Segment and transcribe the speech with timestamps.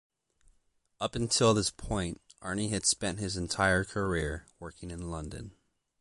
[0.99, 5.51] Up until this point Arne had spent his entire career working in London.